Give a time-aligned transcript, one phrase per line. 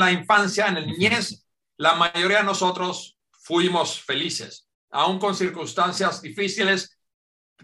[0.00, 1.46] la infancia, en la niñez,
[1.76, 6.98] la mayoría de nosotros fuimos felices, aún con circunstancias difíciles.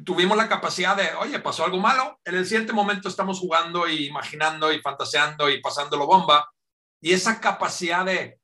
[0.05, 4.07] Tuvimos la capacidad de, oye, pasó algo malo, en el siguiente momento estamos jugando y
[4.07, 6.49] imaginando y fantaseando y pasándolo bomba.
[7.01, 8.39] Y esa capacidad de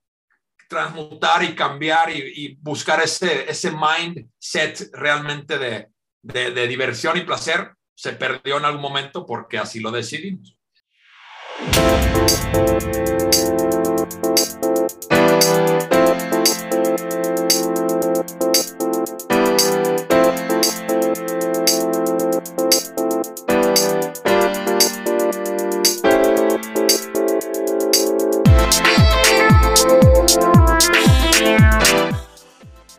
[0.69, 5.91] transmutar y cambiar y, buscar ese, ese mindset realmente de,
[6.23, 10.57] de diversión y placer se perdió en algún momento porque así lo decidimos.
[14.21, 15.92] Música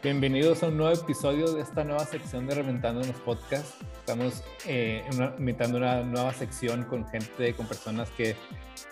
[0.03, 3.75] Bienvenidos a un nuevo episodio de esta nueva sección de Reventando en los Podcasts.
[3.99, 5.02] Estamos eh,
[5.39, 8.35] invitando una nueva sección con gente, con personas que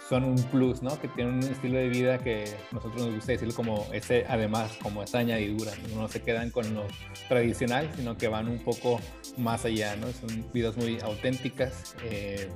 [0.08, 0.98] son un plus, ¿no?
[1.02, 5.04] Que tienen un estilo de vida que nosotros nos gusta decirlo como ese, además, como
[5.04, 5.74] esa añadidura.
[5.94, 6.86] No se quedan con lo
[7.28, 9.02] tradicional, sino que van un poco
[9.36, 10.08] más allá, ¿no?
[10.14, 11.94] Son vidas muy auténticas.
[12.06, 12.50] Eh,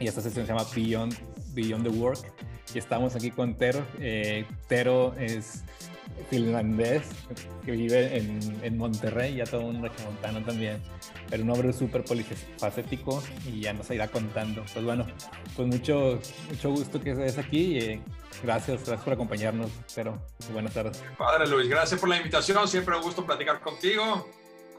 [0.00, 1.14] y esta sección se llama Beyond,
[1.52, 2.32] Beyond the Work.
[2.74, 3.86] Y estamos aquí con Tero.
[4.00, 5.62] Eh, Tero es
[6.30, 7.02] finlandés
[7.64, 10.82] que vive en, en Monterrey, ya todo un regiomontano también,
[11.28, 14.64] pero un hombre súper polifacético y ya nos irá contando.
[14.72, 15.06] Pues bueno,
[15.54, 18.02] pues mucho, mucho gusto que estés aquí y
[18.42, 20.18] gracias, gracias por acompañarnos, pero
[20.52, 21.02] buenas tardes.
[21.18, 24.28] Padre Luis, gracias por la invitación, siempre un gusto platicar contigo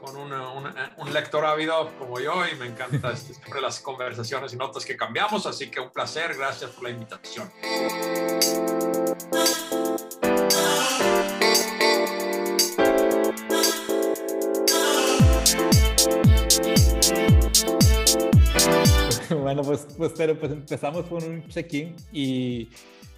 [0.00, 4.56] con un, un, lector ávido como yo y me encanta este, siempre las conversaciones y
[4.56, 7.50] notas que cambiamos, así que un placer, gracias por la invitación.
[19.42, 22.68] bueno, pues, pues, pero pues empezamos con un check-in y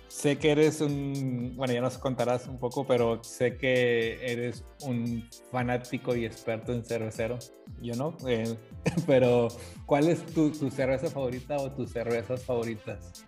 [0.09, 5.29] sé que eres un, bueno, ya nos contarás un poco, pero sé que eres un
[5.51, 7.39] fanático y experto en cervecero.
[7.81, 8.57] Yo no, eh,
[9.07, 9.49] pero
[9.87, 13.25] ¿cuál es tu cerveza favorita o tus cervezas favoritas?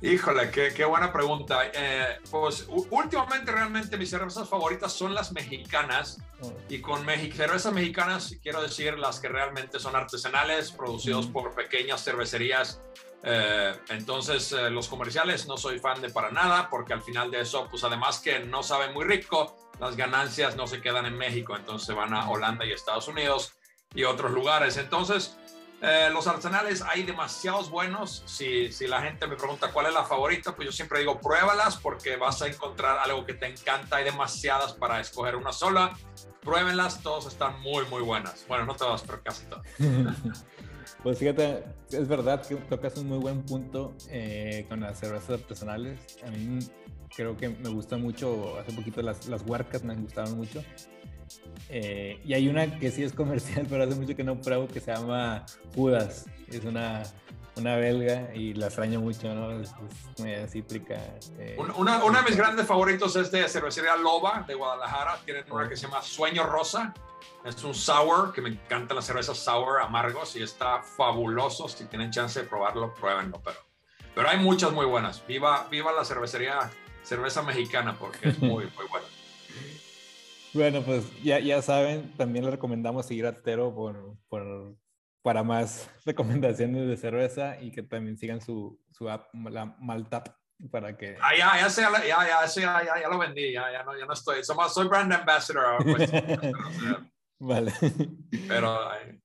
[0.00, 1.70] Híjole, qué, buena pregunta.
[1.74, 6.52] Eh, pues últimamente realmente mis cervezas favoritas son las mexicanas oh.
[6.68, 12.80] y con cervezas mexicanas quiero decir las que realmente son artesanales, producidos por pequeñas cervecerías.
[13.24, 17.40] Eh, entonces eh, los comerciales no soy fan de para nada porque al final de
[17.40, 21.56] eso, pues además que no saben muy rico, las ganancias no se quedan en México,
[21.56, 23.52] entonces van a Holanda y Estados Unidos
[23.94, 24.76] y otros lugares.
[24.76, 25.36] Entonces
[25.80, 28.22] eh, los arsenales hay demasiados buenos.
[28.26, 31.76] Si, si, la gente me pregunta cuál es la favorita, pues yo siempre digo pruébalas
[31.76, 33.96] porque vas a encontrar algo que te encanta.
[33.96, 35.96] Hay demasiadas para escoger una sola.
[36.40, 38.44] Pruébenlas, todas están muy, muy buenas.
[38.48, 39.64] Bueno, no todas, pero casi todas.
[41.02, 46.00] pues fíjate, es verdad que tocas un muy buen punto eh, con las cervezas artesanales.
[46.26, 46.58] A mí
[47.14, 50.64] creo que me gusta mucho, hace poquito las, las huarcas me gustaron mucho.
[51.68, 54.80] Eh, y hay una que sí es comercial, pero hace mucho que no pruebo, que
[54.80, 55.44] se llama
[55.74, 56.26] Judas.
[56.50, 57.02] Es una,
[57.56, 59.60] una belga y la extraño mucho, ¿no?
[59.60, 59.72] Es,
[60.18, 60.94] muy cítrica.
[61.38, 61.56] Eh.
[61.76, 65.18] Una, uno de mis grandes favoritos es de cervecería Loba de Guadalajara.
[65.24, 66.94] Tienen una que se llama Sueño Rosa.
[67.44, 71.68] Es un sour, que me encantan las cervezas sour amargos y está fabuloso.
[71.68, 73.40] Si tienen chance de probarlo, pruébenlo.
[73.44, 73.58] Pero,
[74.14, 75.24] pero hay muchas muy buenas.
[75.26, 76.70] Viva, viva la cervecería,
[77.02, 79.06] cerveza mexicana, porque es muy, muy buena.
[80.58, 84.74] Bueno, pues ya, ya saben, también les recomendamos seguir a Tero por, por,
[85.22, 90.30] para más recomendaciones de cerveza y que también sigan su, su app, la Maltap,
[90.72, 91.16] para que...
[91.20, 94.12] Ah, ya, ya, sé, ya, ya, ya, ya, lo vendí, ya, ya, no, ya no
[94.12, 94.42] estoy.
[94.42, 95.76] Somos, soy brand ambassador.
[95.84, 96.10] Pues,
[97.38, 97.72] vale.
[98.48, 98.80] Pero...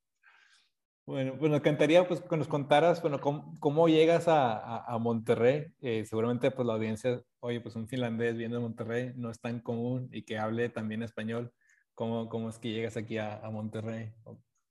[1.06, 5.66] Bueno, pues nos encantaría pues, que nos contaras, bueno, cómo, cómo llegas a, a, Monterrey.
[5.82, 10.10] Eh, seguramente pues la audiencia, oye, pues un finlandés viendo Monterrey no es tan común
[10.14, 11.52] y que hable también español.
[11.94, 14.14] ¿Cómo, cómo es que llegas aquí a, a Monterrey?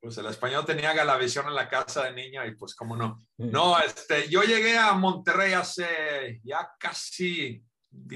[0.00, 3.18] Pues el español tenía Galavisión en la casa de niño y pues cómo no.
[3.36, 7.62] No, este, yo llegué a Monterrey hace ya casi,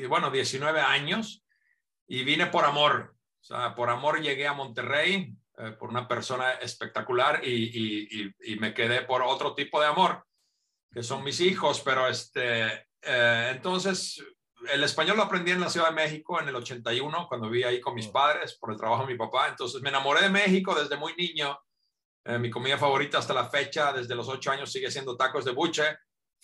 [0.08, 1.44] bueno, 19 años
[2.08, 3.14] y vine por amor.
[3.40, 9.02] O sea, por amor llegué a Monterrey eh, por una persona espectacular y, me quedé
[9.02, 10.26] por otro tipo de amor,
[10.92, 14.22] que son mis hijos, pero este, eh, entonces
[14.70, 17.80] el español lo aprendí en la Ciudad de México en el 81, cuando vi ahí
[17.80, 20.96] con mis padres por el trabajo de mi papá, entonces me enamoré de México desde
[20.96, 21.58] muy niño.
[22.24, 25.52] Eh, mi comida favorita hasta la fecha, desde los ocho años, sigue siendo tacos de
[25.52, 25.84] buche.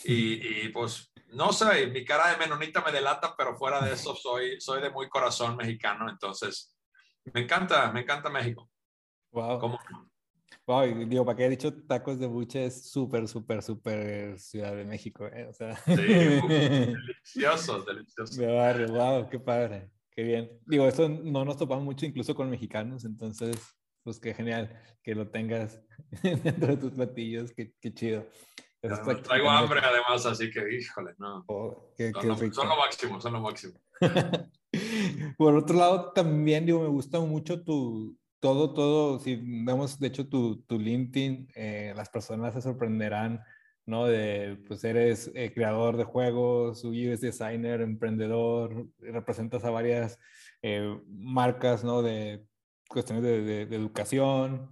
[0.05, 4.61] Y, pues no sé, mi cara de menonita me delata, pero fuera de eso soy,
[4.61, 6.75] soy de muy corazón mexicano, entonces
[7.33, 8.72] me encanta, me encanta México.
[9.33, 9.79] Wow.
[10.67, 14.85] Ay, digo, para que he dicho tacos de buche es súper, súper, súper Ciudad de
[14.85, 15.47] México, ¿eh?
[15.49, 15.75] O sea...
[15.77, 18.37] Sí, deliciosos, deliciosos.
[18.37, 20.51] De barrio, wow, qué padre, qué bien.
[20.67, 23.57] Digo, esto no nos topamos mucho incluso con mexicanos, entonces,
[24.05, 25.81] pues qué genial que lo tengas
[26.23, 28.27] dentro de tus platillos, qué, qué chido.
[28.81, 31.45] traigo hambre además, así que, híjole, no.
[31.49, 33.81] Oh, qué, son, lo, son, lo, máximo, son lo máximo.
[35.37, 40.29] Por otro lado, también, digo, me gusta mucho tu, todo, todo, si vemos de hecho
[40.29, 43.41] tu, tu LinkedIn, eh, las personas se sorprenderán,
[43.87, 44.07] ¿no?
[44.07, 50.19] De, pues eres eh, creador de juegos, UX designer, emprendedor, representas a varias
[50.61, 52.03] eh, marcas, ¿no?
[52.03, 52.45] De
[52.89, 54.71] cuestiones de, de, educación,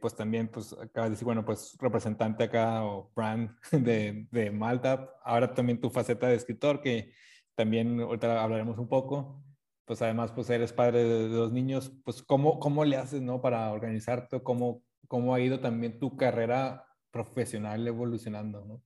[0.00, 5.10] pues también, pues acabas de decir, bueno, pues representante acá o brand de, de Malta,
[5.24, 7.14] ahora también tu faceta de escritor, que
[7.54, 9.45] también ahorita hablaremos un poco
[9.86, 13.40] pues además pues eres padre de, dos niños, pues ¿cómo, cómo le haces, ¿no?
[13.40, 18.82] Para organizarte, ¿cómo, cómo ha ido también tu carrera profesional evolucionando, ¿no?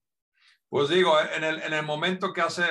[0.69, 2.63] Pues digo, en el, en el momento que hace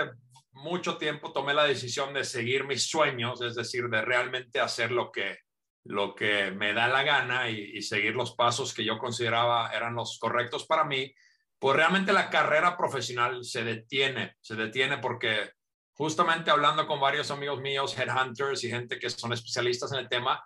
[0.52, 5.12] mucho tiempo tomé la decisión de seguir mis sueños, es decir, de realmente hacer lo
[5.12, 5.40] que,
[5.84, 9.96] lo que me da la gana y, y seguir los pasos que yo consideraba eran
[9.96, 11.14] los correctos para mí,
[11.58, 15.52] pues realmente la carrera profesional se detiene, se detiene porque
[16.00, 20.42] justamente hablando con varios amigos míos, headhunters y gente que son especialistas en el tema,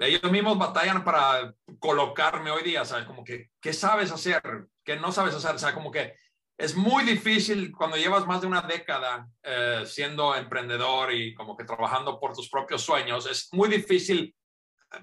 [0.00, 3.04] ellos mismos batallan para colocarme hoy día, ¿sabes?
[3.04, 4.40] Como que, ¿qué sabes hacer?
[4.82, 5.54] ¿Qué no sabes hacer?
[5.54, 6.14] O sea, como que
[6.56, 11.64] es muy difícil cuando llevas más de una década eh, siendo emprendedor y como que
[11.64, 14.34] trabajando por tus propios sueños, es muy difícil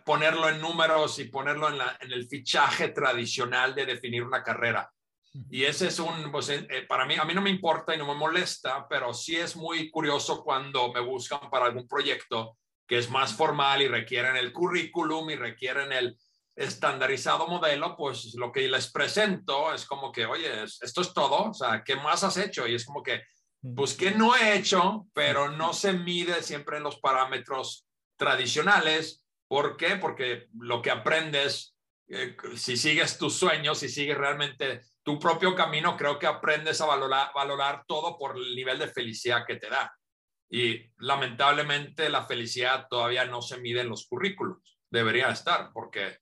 [0.03, 4.91] ponerlo en números y ponerlo en, el fichaje tradicional de definir una carrera.
[5.49, 7.97] Y ese es un, pues, eh, eh, para mí, a mí no me importa y
[7.97, 12.57] no me molesta, pero sí es muy curioso cuando me buscan para algún proyecto
[12.87, 16.17] que es más formal y requieren el currículum y requieren el
[16.55, 21.53] estandarizado modelo, pues lo que les presento es como que, oye, esto es todo, o
[21.53, 22.67] sea, ¿qué más has hecho?
[22.67, 23.23] Y es como que,
[23.75, 25.07] pues, ¿qué no he hecho?
[25.13, 27.87] Pero no se mide siempre en los parámetros
[28.17, 29.25] tradicionales.
[29.47, 29.95] ¿Por qué?
[29.95, 31.75] Porque lo que aprendes,
[32.07, 36.85] eh, si sigues tus sueños, si sigues realmente tu propio camino, creo que aprendes a
[36.85, 39.93] valorar, valorar todo por el nivel de felicidad que te da.
[40.49, 44.77] Y lamentablemente la felicidad todavía no se mide en los currículos.
[44.89, 46.19] Debería estar, porque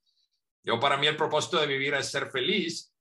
[0.64, 2.94] yo para mí el propósito de vivir es ser feliz,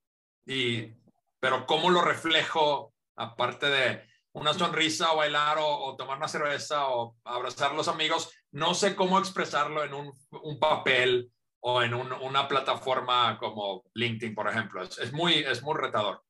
[0.47, 0.93] y,
[1.39, 7.17] pero ¿cómo lo reflejo aparte de una sonrisa o bailar o, tomar una cerveza o
[7.25, 8.33] abrazar a los amigos?
[8.51, 11.31] No sé cómo expresarlo en un, un papel
[11.61, 14.83] o en una plataforma como LinkedIn, por ejemplo.
[14.83, 16.23] Es, muy, es muy retador.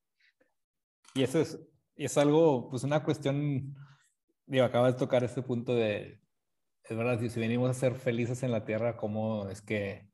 [1.14, 1.58] Y eso es,
[1.96, 3.74] es algo, pues una cuestión,
[4.46, 6.20] digo, acabas de tocar este punto de,
[6.84, 10.08] es verdad, si venimos a ser felices en la Tierra, ¿cómo es que,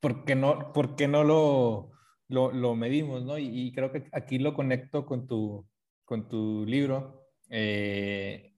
[0.00, 1.92] por qué no, por qué no lo,
[2.28, 3.38] lo, lo medimos, no?
[3.38, 5.66] Y, creo que aquí lo conecto con tu,
[6.04, 7.24] con tu libro.
[7.50, 8.55] Eh,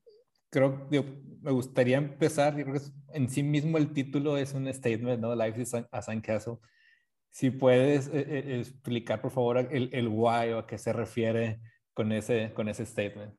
[0.51, 1.03] creo que
[1.41, 5.35] me gustaría empezar, yo creo que en sí mismo el título es un statement, ¿no?
[5.35, 6.59] Life is a Sandcastle.
[7.31, 11.61] Si puedes eh, eh, explicar, por favor, el, el why o a qué se refiere
[11.95, 13.35] con ese, con ese statement.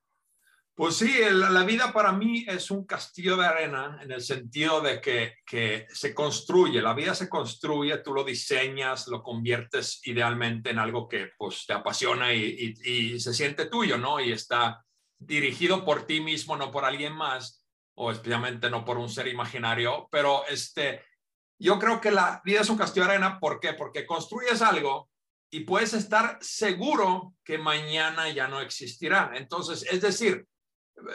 [0.76, 5.02] Pues sí, la vida para mí es un castillo de arena en el sentido de
[5.02, 10.80] que, que, se construye, la vida se construye, tú lo diseñas, lo conviertes idealmente en
[10.80, 14.22] algo que pues te apasiona y, y, y se siente tuyo, ¿no?
[14.22, 14.82] Y está
[15.20, 17.66] dirigido por ti mismo, no por alguien más,
[17.96, 21.04] o especialmente no por un ser imaginario, pero este,
[21.60, 23.74] yo creo que la vida es un castillo de arena, ¿por qué?
[23.74, 25.10] Porque construyes algo
[25.52, 29.32] y puedes estar seguro que mañana ya no existirá.
[29.36, 30.48] Entonces, es decir,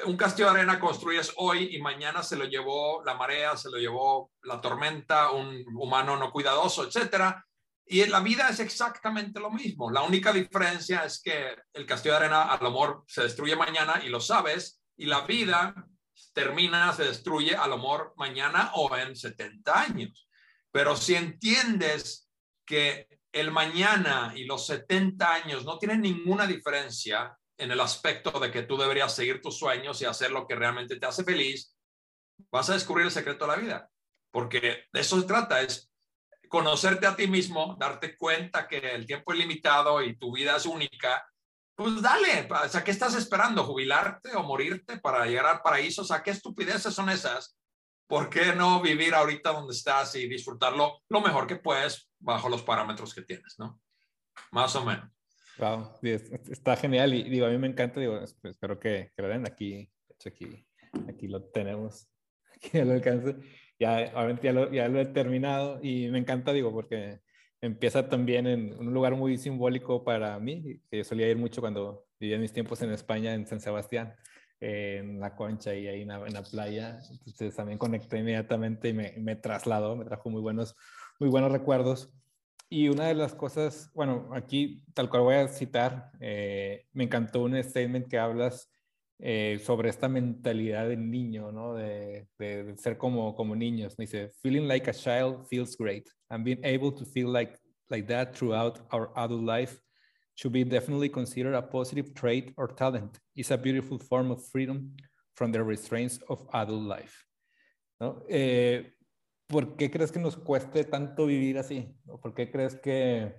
[0.05, 3.79] un castillo de arena construyes hoy y mañana se lo llevó la marea, se lo
[3.79, 7.45] llevó la tormenta, un humano no cuidadoso, etcétera.
[7.87, 9.91] Y en la vida es exactamente lo mismo.
[9.91, 14.01] La única diferencia es que el castillo de arena a lo mejor se destruye mañana
[14.05, 15.75] y lo sabes, y la vida
[16.33, 20.29] termina, se destruye a lo mejor mañana o en 70 años.
[20.71, 22.29] Pero si entiendes
[22.65, 28.51] que el mañana y los 70 años no tienen ninguna diferencia en el aspecto de
[28.51, 31.77] que tú deberías seguir tus sueños y hacer lo que realmente te hace feliz,
[32.51, 33.91] vas a descubrir el secreto de la vida.
[34.31, 35.91] Porque de eso se trata, es
[36.49, 40.67] conocerte a ti mismo, darte cuenta que el tiempo es limitado y tu vida es
[40.67, 41.25] única,
[41.75, 43.65] pues dale, o sea, ¿qué estás esperando?
[43.65, 46.03] ¿Jubilarte o morirte para llegar al paraíso?
[46.03, 47.59] O sea, ¿qué estupideces son esas?
[48.07, 52.63] ¿Por qué no vivir ahorita donde estás y disfrutarlo lo mejor que puedes bajo los
[52.63, 53.81] parámetros que tienes, ¿no?
[54.53, 55.11] Más o menos.
[55.59, 59.47] Wow, está genial y digo, a mí me encanta, digo, espero que, que lo den
[59.47, 59.91] aquí,
[60.27, 60.67] aquí,
[61.09, 62.09] aquí lo tenemos,
[62.55, 63.37] aquí al alcance.
[63.79, 64.13] Ya,
[64.43, 67.21] ya lo, ya lo he terminado y me encanta, digo, porque
[67.61, 72.07] empieza también en un lugar muy simbólico para mí, que yo solía ir mucho cuando
[72.21, 74.15] vivía mis tiempos en España, en San Sebastián,
[74.61, 76.99] en la concha y ahí en la, playa.
[77.11, 80.77] Entonces también conecté inmediatamente y me, me, trasladó, me trajo muy buenos,
[81.19, 82.13] muy buenos recuerdos.
[82.69, 87.43] Y una de las cosas, bueno, aquí tal cual voy a citar, eh, me encantó
[87.43, 88.71] un statement que hablas
[89.27, 91.73] eh, sobre esta mentalidad del niño, ¿no?
[91.73, 92.29] De,
[92.77, 93.97] ser como, como niños.
[93.97, 96.07] Dice, feeling like a child feels great.
[96.29, 99.81] And being able to feel like, like that throughout our adult life
[100.35, 103.19] should be definitely considered a positive trait or talent.
[103.35, 104.95] It's a beautiful form of freedom
[105.35, 107.25] from the restraints of adult life.
[108.29, 108.93] Eh,
[109.47, 111.97] ¿Por qué crees que nos cueste tanto vivir así?
[112.21, 113.37] ¿Por qué crees que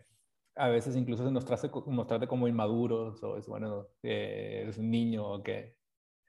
[0.56, 4.90] a veces incluso se nos trate, nos como inmaduros o es bueno, eh, eres un
[4.90, 5.76] niño o qué?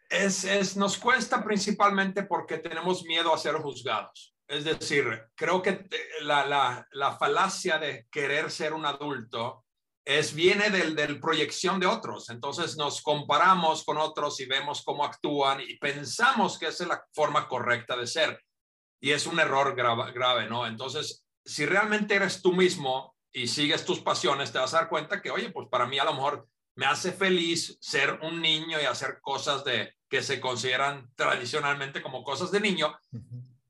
[0.08, 4.34] Es, es, nos cuesta principalmente porque tenemos miedo a ser juzgados.
[4.48, 5.04] Es decir,
[5.34, 5.88] creo que
[6.22, 9.64] la, la, la falacia de querer ser un adulto
[10.04, 12.30] es, viene del, del proyección de otros.
[12.30, 17.04] Entonces nos comparamos con otros y vemos cómo actúan y pensamos que esa es la
[17.12, 18.40] forma correcta de ser.
[19.00, 20.66] Y es un error grave, grave ¿no?
[20.66, 25.20] Entonces, si realmente eres tú mismo, y sigues tus pasiones, te vas a dar cuenta
[25.20, 28.86] que, oye, pues para mí a lo mejor me hace feliz ser un niño y
[28.86, 32.98] hacer cosas de que se consideran tradicionalmente como cosas de niño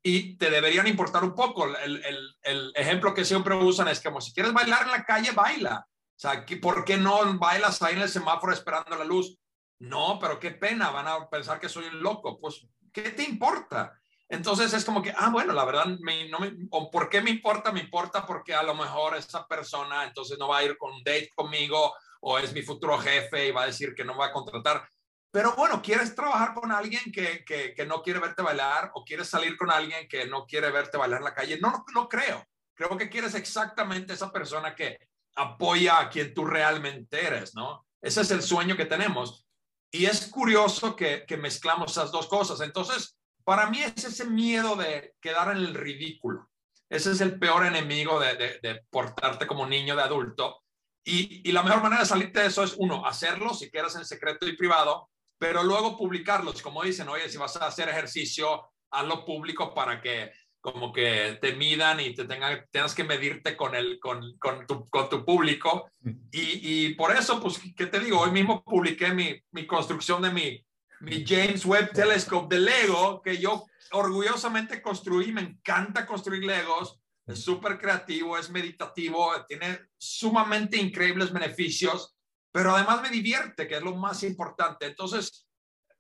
[0.05, 1.67] y te deberían importar un poco.
[1.79, 5.33] El, el, el, ejemplo que siempre usan es como si quieres bailar en la calle,
[5.33, 5.85] baila.
[5.89, 9.37] O sea, ¿por qué no bailas ahí en el semáforo esperando la luz?
[9.81, 12.39] No, pero qué pena, van a pensar que soy un loco.
[12.39, 13.99] Pues, ¿qué te importa?
[14.29, 17.31] Entonces es como que, ah, bueno, la verdad, me, no me, o ¿por qué me
[17.31, 17.71] importa?
[17.71, 21.05] Me importa porque a lo mejor esa persona entonces no va a ir con un
[21.05, 24.33] date conmigo o es mi futuro jefe y va a decir que no va a
[24.33, 24.89] contratar.
[25.31, 29.29] Pero bueno, ¿quieres trabajar con alguien que, que, que no quiere verte bailar o quieres
[29.29, 31.59] salir con alguien que no quiere verte bailar en la calle?
[31.61, 32.45] No, no, no creo.
[32.75, 34.99] Creo que quieres exactamente esa persona que
[35.37, 37.87] apoya a quien tú realmente eres, ¿no?
[38.01, 39.47] Ese es el sueño que tenemos.
[39.91, 42.61] Y es curioso que, que mezclamos esas dos cosas.
[42.61, 43.16] Entonces,
[43.47, 46.51] para mí es ese miedo de quedar en el ridículo.
[46.91, 50.65] Ese es el peor enemigo de, portarte como niño de adulto.
[51.05, 54.49] Y, la mejor manera de salirte de eso es, uno, hacerlo si quieres en secreto
[54.49, 56.61] y privado, pero luego publicarlos.
[56.61, 61.55] Como dicen, oye, si vas a hacer ejercicio, hazlo público para que como que te
[61.55, 65.89] midan y te tengan, tengas que medirte con, el, con, con, tu, con tu público.
[66.33, 68.19] Y, y, por eso, pues, ¿qué te digo?
[68.19, 70.66] Hoy mismo publiqué mi, mi construcción de mi,
[71.01, 77.43] mi James Webb Telescope de Lego, que yo orgullosamente construí, me encanta construir Legos, es
[77.43, 82.17] súper creativo, es meditativo, tiene sumamente increíbles beneficios,
[82.53, 84.87] pero además me divierte, que es lo más importante.
[84.87, 85.47] Entonces,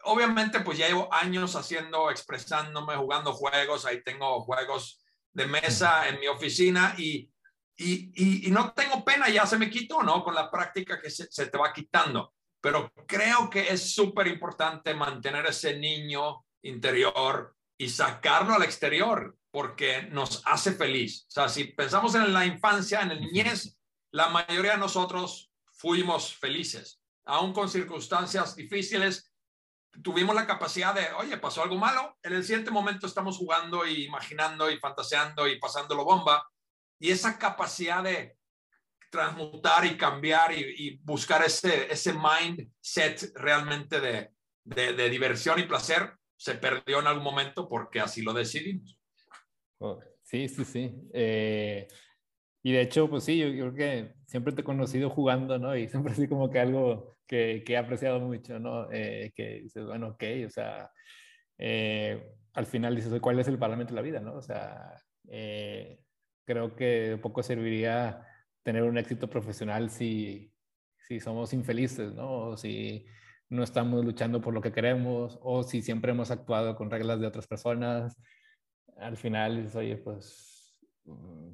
[0.04, 6.20] obviamente, pues ya llevo años haciendo, expresándome, jugando juegos, ahí tengo juegos de mesa en
[6.20, 7.28] mi oficina y,
[7.76, 10.24] y, y, no tengo pena, ya se me quitó, ¿no?
[10.24, 12.35] Con la práctica que se, se te va quitando
[12.66, 20.02] pero creo que es súper importante mantener ese niño interior y sacarlo al exterior porque
[20.10, 21.26] nos hace feliz.
[21.28, 23.78] O sea, si pensamos en la infancia, en el niñez,
[24.10, 29.32] la mayoría de nosotros fuimos felices, aún con circunstancias difíciles.
[30.02, 34.06] Tuvimos la capacidad de, oye, pasó algo malo, en el siguiente momento estamos jugando y
[34.06, 36.44] imaginando y fantaseando y pasándolo bomba.
[36.98, 38.36] Y esa capacidad de
[39.16, 44.30] transmutar y cambiar y, buscar ese, ese mindset realmente de,
[44.62, 49.00] de, diversión y placer se perdió en algún momento porque así lo decidimos.
[49.78, 50.94] Oh, sí, sí, sí.
[51.14, 51.88] Eh,
[52.62, 55.74] y de hecho, pues sí, yo, creo que siempre te he conocido jugando, ¿no?
[55.74, 58.92] Y siempre así como que algo que, que he apreciado mucho, ¿no?
[58.92, 60.90] Eh, que dices, bueno, ok, o sea,
[61.56, 64.34] eh, al final dices, ¿cuál es el parlamento de la vida, ¿no?
[64.34, 64.92] O sea,
[66.44, 68.25] creo que poco serviría
[68.66, 70.52] tener un éxito profesional si,
[71.06, 72.48] si somos infelices, ¿no?
[72.48, 73.06] O si
[73.48, 77.28] no estamos luchando por lo que queremos, o si siempre hemos actuado con reglas de
[77.28, 78.20] otras personas.
[78.96, 80.84] Al final, oye, pues,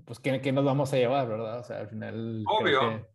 [0.07, 1.61] pues ¿qué, ¿qué, nos vamos a llevar, verdad?
[1.61, 2.45] O sea, al final...
[2.47, 3.07] Obvio.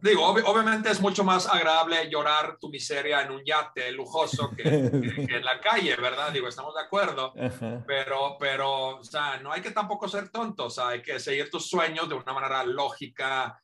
[0.00, 5.44] Digo, obviamente es mucho más agradable llorar tu miseria en un yate lujoso que, en
[5.44, 6.32] la calle, ¿verdad?
[6.32, 7.34] Digo, estamos de acuerdo,
[7.86, 12.08] pero, pero, o sea, no hay que tampoco ser tontos, hay que seguir tus sueños
[12.08, 13.60] de una manera lógica,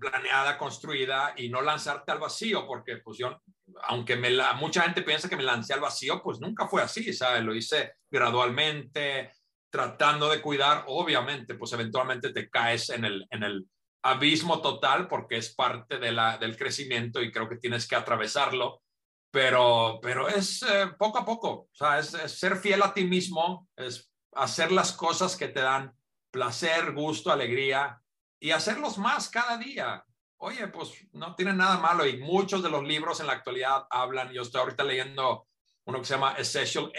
[0.00, 3.40] planeada, construida y no lanzarte al vacío, porque pues yo,
[3.84, 7.12] aunque me la, mucha gente piensa que me lancé al vacío, pues nunca fue así,
[7.12, 7.44] ¿sabes?
[7.44, 9.32] Lo hice gradualmente,
[9.70, 13.66] tratando de cuidar, obviamente, pues eventualmente te caes en el, en el
[14.10, 18.82] abismo total porque es parte de la, del crecimiento y creo que tienes que atravesarlo,
[19.30, 23.68] pero, pero es eh, poco a poco, o sea, es, ser fiel a ti mismo,
[23.76, 25.92] es hacer las cosas que te dan
[26.30, 28.00] placer, gusto, alegría
[28.40, 30.04] y hacerlos más cada día.
[30.38, 34.32] Oye, pues no tiene nada malo y muchos de los libros en la actualidad hablan,
[34.32, 35.46] yo estoy ahorita leyendo
[35.86, 36.92] uno que se llama Essential,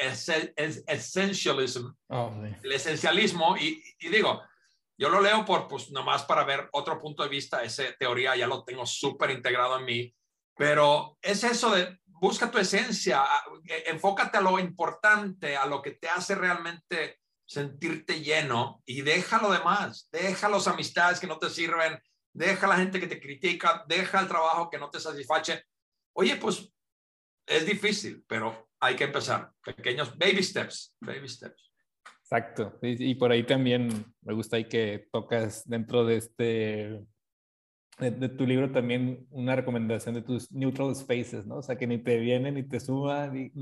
[0.88, 2.34] Essentialism, oh,
[2.64, 4.42] el esencialismo, y, y, digo,
[4.98, 8.48] yo lo leo por, pues, nomás para ver otro punto de vista, esa teoría ya
[8.48, 10.16] lo tengo súper integrado en mí,
[10.56, 13.24] pero es eso de, busca tu esencia,
[13.66, 19.42] e, enfócate a lo importante, a lo que te hace realmente sentirte lleno y deja
[19.42, 22.02] lo demás, deja las amistades que no te sirven,
[22.34, 25.64] deja la gente que te critica, deja el trabajo que no te satisface.
[26.14, 26.72] Oye, pues
[27.46, 29.52] es difícil, pero hay que empezar.
[29.64, 31.67] Pequeños baby steps, baby steps.
[32.30, 32.78] Exacto.
[32.82, 33.88] Y, por ahí también
[34.22, 37.06] me gusta ahí que tocas dentro de este,
[38.00, 41.58] de, tu libro también una recomendación de tus neutral spaces, ¿no?
[41.60, 43.54] O sea, que ni te vienen ni te suban.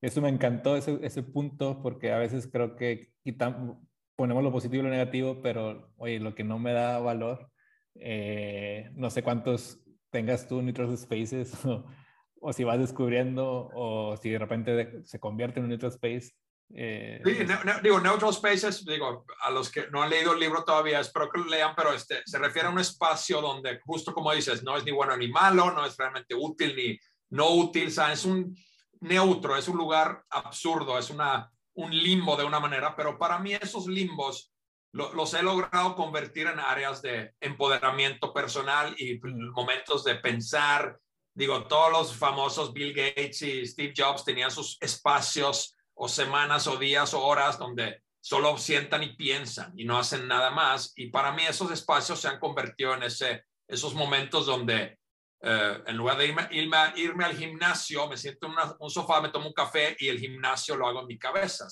[0.00, 3.78] Eso me encantó, ese, ese punto, porque a veces creo que quitamos,
[4.16, 7.52] ponemos lo positivo y lo negativo, pero oye, lo que no me da valor,
[7.94, 11.54] eh, no sé cuántos tengas tú neutral spaces
[12.40, 16.32] o si vas descubriendo o si de repente se convierte en un neutral space.
[16.74, 17.38] Eh, sí,
[17.82, 21.38] digo, neutral spaces, digo, a los que no han leído el libro todavía, espero que
[21.38, 24.84] lo lean, pero este, se refiere a un espacio donde, justo como dices, no es
[24.84, 26.98] ni bueno ni malo, no es realmente útil ni
[27.30, 28.56] no útil, o sea, es un
[29.00, 33.54] neutro, es un lugar absurdo, es una, un limbo de una manera, pero para mí
[33.54, 34.52] esos limbos
[34.92, 39.20] los he logrado convertir en áreas de empoderamiento personal y
[39.52, 40.98] momentos de pensar,
[41.34, 46.76] digo, todos los famosos Bill Gates y Steve Jobs tenían sus espacios o semanas o
[46.76, 50.92] días o horas donde solo sientan y piensan y no hacen nada más.
[50.96, 54.98] Y para mí esos espacios se han convertido en ese, esos momentos donde
[55.42, 56.48] eh, en lugar de irme,
[56.96, 60.76] irme, al gimnasio, me siento en un sofá, me tomo un café y el gimnasio
[60.76, 61.66] lo hago en mi cabeza.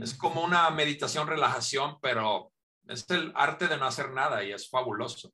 [0.00, 2.52] Es como una meditación, relajación, pero
[2.86, 5.32] es el arte de no hacer nada y es fabuloso.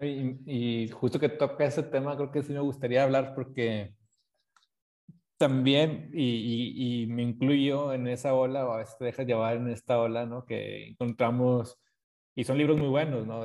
[0.00, 3.94] Y, justo que toca ese tema, creo que sí me gustaría hablar porque
[5.40, 9.98] también, y, me incluyo en esa ola, o a veces te dejas llevar en esta
[9.98, 10.44] ola, ¿no?
[10.44, 11.78] Que encontramos,
[12.34, 13.42] y son libros muy buenos, ¿no?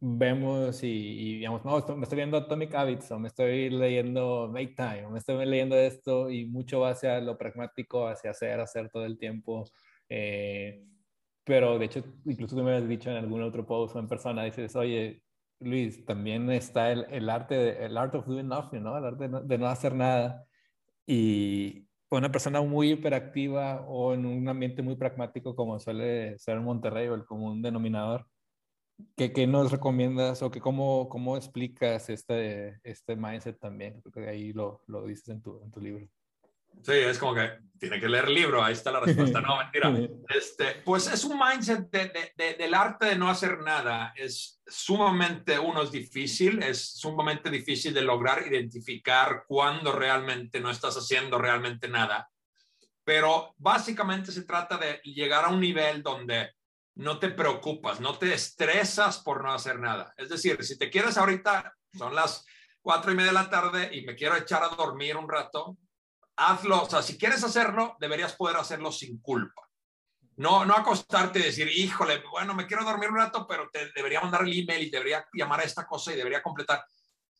[0.00, 5.04] Vemos y, digamos, no, me estoy viendo Atomic Habits, o me estoy leyendo Make Time,
[5.06, 9.04] o me estoy leyendo esto, y mucho va hacia lo pragmático, hacia hacer, hacer todo
[9.04, 9.64] el tiempo.
[10.08, 10.82] Eh,
[11.44, 14.44] pero de hecho, incluso tú me has dicho en algún otro post o en persona,
[14.44, 15.22] dices, oye,
[15.60, 18.96] Luis, también está el, el arte, el art of doing nothing, ¿no?
[18.96, 20.46] El arte de no, hacer nada.
[21.06, 26.64] Y una persona muy hiperactiva o en un ambiente muy pragmático como suele ser en
[26.64, 28.26] Monterrey o el común denominador,
[29.16, 34.00] ¿qué, qué nos recomiendas o que cómo, cómo explicas este, este mindset también?
[34.02, 36.06] Creo que ahí lo, lo dices en tu, en tu libro.
[36.82, 39.40] Sí, es como que tiene que leer el libro, ahí está la respuesta.
[39.40, 39.92] No, mentira.
[40.28, 44.12] Este, pues es un mindset de, de, del arte de no hacer nada.
[44.16, 50.96] Es sumamente, uno es difícil, es sumamente difícil de lograr identificar cuándo realmente no estás
[50.96, 52.30] haciendo realmente nada.
[53.04, 56.50] Pero básicamente se trata de llegar a un nivel donde
[56.94, 60.14] no te preocupas, no te estresas por no hacer nada.
[60.16, 62.44] Es decir, si te quieres ahorita, son las
[62.80, 65.76] cuatro y media de la tarde y me quiero echar a dormir un rato,
[66.36, 69.68] hazlo, o sea, si quieres hacerlo, deberías poder hacerlo sin culpa.
[70.36, 74.20] No, no acostarte y decir, híjole, bueno, me quiero dormir un rato, pero te debería
[74.20, 76.84] mandar el email y debería llamar a esta cosa y debería completar.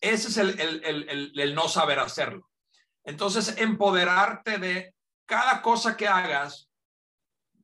[0.00, 2.50] Ese es el, el, el, el no saber hacerlo.
[3.04, 4.94] Entonces, empoderarte de
[5.26, 6.70] cada cosa que hagas,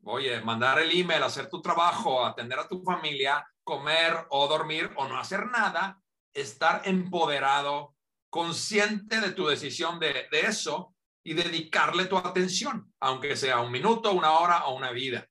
[0.05, 5.07] oye, mandar el email, hacer tu trabajo, atender a tu familia, comer o dormir o
[5.07, 6.01] no hacer nada,
[6.33, 7.95] estar empoderado,
[8.31, 14.13] consciente de tu decisión de, de eso y dedicarle tu atención, aunque sea un minuto,
[14.13, 15.27] una hora o una vida.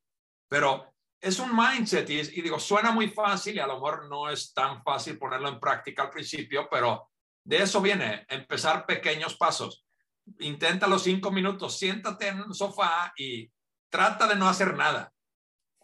[0.47, 4.53] Pero es un mindset y, digo, suena muy fácil y a lo mejor no es
[4.53, 7.09] tan fácil ponerlo en práctica al principio, pero
[7.43, 9.85] de eso viene, empezar pequeños pasos.
[10.39, 13.49] Intenta los cinco minutos, siéntate en un sofá y
[13.89, 15.11] trata de no hacer nada.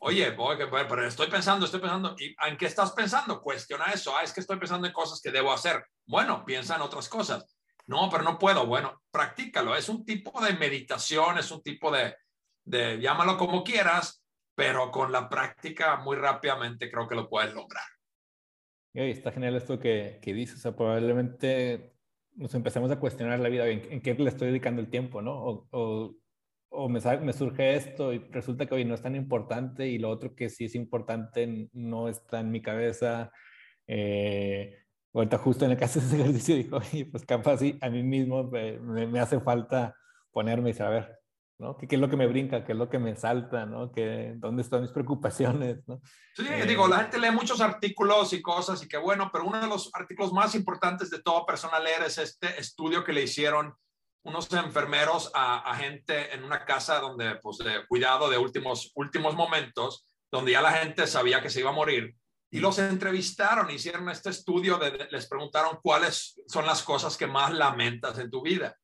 [0.05, 2.13] Oye, voy, pero estoy pensando, estoy pensando.
[2.19, 3.41] ¿Y en qué estás pensando?
[3.41, 4.15] Cuestiona eso.
[4.15, 5.81] Ah, es que estoy pensando en cosas que debo hacer.
[6.05, 7.55] Bueno, piensa en otras cosas.
[7.87, 8.65] No, pero no puedo.
[8.65, 9.75] Bueno, practícalo.
[9.75, 12.15] Es un tipo de meditación, es un tipo de,
[12.65, 14.23] de, llámalo como quieras,
[14.55, 17.85] pero con la práctica muy rápidamente creo que lo puedes lograr.
[18.93, 20.57] está genial esto que, que dices.
[20.57, 21.93] O sea, probablemente
[22.35, 25.33] nos empecemos a cuestionar la vida, en, qué le estoy dedicando el tiempo, ¿no?
[25.33, 26.15] O, o,
[26.69, 30.09] o me, me, surge esto y resulta que hoy no es tan importante y lo
[30.09, 33.31] otro que sí es importante no está en mi cabeza.
[33.87, 34.82] Eh,
[35.13, 38.03] ahorita justo en el caso de ese ejercicio dijo, oye, pues capaz sí, a mí
[38.03, 39.95] mismo me, me, hace falta
[40.31, 41.19] ponerme y saber,
[41.59, 41.77] ¿no?
[41.77, 42.63] ¿Qué, es lo que me brinca?
[42.63, 43.65] ¿Qué es lo que me salta?
[43.65, 43.91] ¿no?
[43.91, 45.87] ¿Qué, ¿Dónde están mis preocupaciones?
[45.87, 46.01] ¿no?
[46.35, 49.67] Sí, digo, la gente lee muchos artículos y cosas y qué bueno, pero uno de
[49.67, 53.73] los artículos más importantes de toda persona leer es este estudio que le hicieron
[54.25, 59.35] unos enfermeros a, a gente en una casa donde, pues, de cuidado de últimos, últimos
[59.35, 62.15] momentos, donde ya la gente sabía que se iba a morir
[62.53, 68.19] y los entrevistaron, hicieron este estudio, les preguntaron cuáles son las cosas que más lamentas
[68.19, 68.77] en tu vida.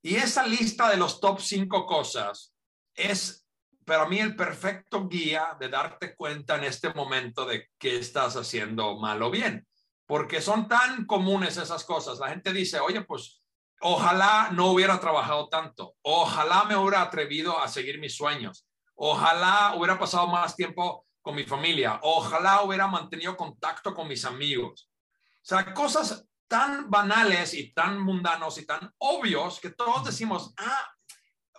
[0.00, 2.54] Y esa lista de los top cinco cosas
[2.94, 3.46] es
[3.84, 8.96] para mí el perfecto guía de darte cuenta en este momento de qué estás haciendo
[8.96, 9.68] mal o bien,
[10.06, 12.18] porque son tan comunes esas cosas.
[12.18, 13.42] La gente dice, oye, pues
[13.82, 19.98] ojalá no hubiera trabajado tanto, ojalá me hubiera atrevido a seguir mis sueños, ojalá hubiera
[19.98, 21.98] pasado más tiempo con mi familia.
[22.04, 24.88] Ojalá hubiera mantenido contacto con mis amigos.
[25.18, 30.88] O sea, cosas tan banales y tan mundanos y tan obvios que todos decimos, ah,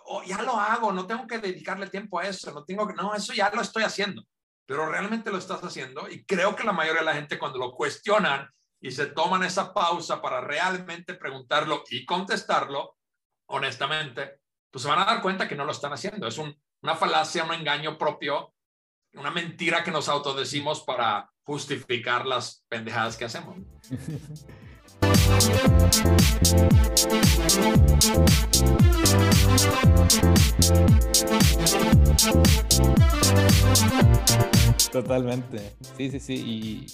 [0.06, 3.14] oh, ya lo hago, no tengo que dedicarle tiempo a eso, no tengo que, no,
[3.14, 4.22] eso ya lo estoy haciendo,
[4.64, 7.72] pero realmente lo estás haciendo y creo que la mayoría de la gente cuando lo
[7.72, 8.48] cuestionan
[8.80, 12.96] y se toman esa pausa para realmente preguntarlo y contestarlo,
[13.50, 16.26] honestamente, pues se van a dar cuenta que no lo están haciendo.
[16.26, 18.54] Es una falacia, un engaño propio
[19.14, 23.56] una mentira que nos autodecimos para justificar las pendejadas que hacemos.
[34.92, 35.76] Totalmente.
[35.96, 36.34] Sí, sí, sí.
[36.34, 36.86] Y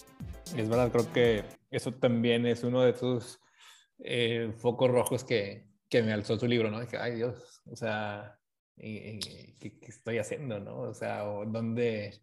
[0.59, 3.41] es verdad, creo que eso también es uno de esos
[3.99, 6.81] eh, focos rojos que, que me alzó su libro, ¿no?
[6.81, 8.39] Dije, ay Dios, o sea,
[8.77, 9.19] ¿qué,
[9.61, 10.81] qué estoy haciendo, no?
[10.81, 12.21] O sea, o dónde,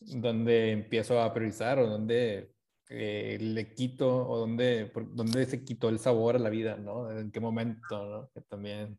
[0.00, 2.52] dónde empiezo a priorizar o dónde
[2.88, 7.10] eh, le quito o dónde, dónde se quitó el sabor a la vida, ¿no?
[7.10, 8.30] En qué momento, ¿no?
[8.32, 8.98] Que también...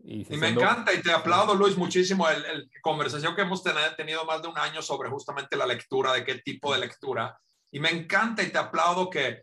[0.00, 3.64] Y, me encanta y te aplaudo, Luis, muchísimo el, el, conversación que hemos
[3.96, 7.36] tenido más de un año sobre justamente la lectura, de qué tipo de lectura.
[7.72, 9.42] Y me encanta y te aplaudo que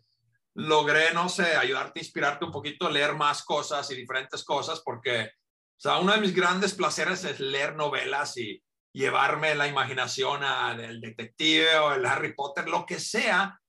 [0.54, 5.32] logré, no sé, ayudarte, inspirarte un poquito, leer más cosas y diferentes cosas, porque
[5.78, 11.02] o sea, uno de mis grandes placeres es leer novelas y llevarme la imaginación al
[11.02, 13.60] detective o el Harry Potter, lo que sea,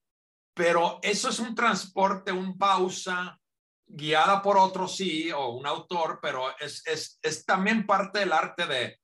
[0.55, 3.39] pero eso es un transporte, un pausa
[3.87, 8.67] guiada por otro, sí, o un autor, pero es, es, es también parte del arte
[8.67, 9.01] de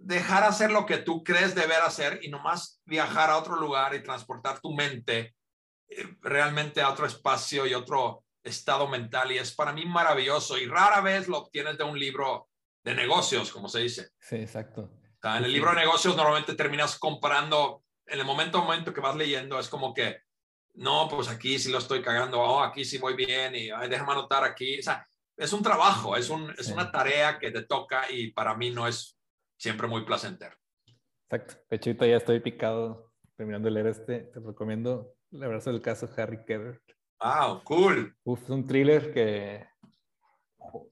[0.00, 4.02] dejar hacer lo que tú crees deber hacer y nomás viajar a otro lugar y
[4.02, 5.36] transportar tu mente
[5.88, 10.66] eh, realmente a otro espacio y otro, estado mental y es para mí maravilloso y
[10.66, 12.48] rara vez lo obtienes de un libro
[12.82, 14.10] de negocios, como se dice.
[14.20, 14.90] Sí, exacto.
[15.22, 19.58] en el libro de negocios normalmente terminas comprando, en el momento momento que vas leyendo
[19.58, 20.22] es como que,
[20.74, 24.44] no, pues aquí sí lo estoy cagando, oh, aquí sí voy bien y déjame anotar
[24.44, 24.78] aquí.
[24.78, 28.54] O sea, es un trabajo, es, un, es una tarea que te toca y para
[28.54, 29.18] mí no es
[29.58, 30.56] siempre muy placentero.
[31.28, 31.62] Exacto.
[31.70, 34.20] Hecho, ya estoy picado terminando de leer este.
[34.20, 36.80] Te recomiendo el abrazo del caso Harry Keber.
[37.22, 38.16] Wow, cool.
[38.24, 39.66] Uf, es un thriller que,